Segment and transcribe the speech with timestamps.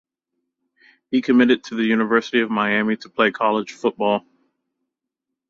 [1.11, 4.25] He committed to the University of Miami to play college football.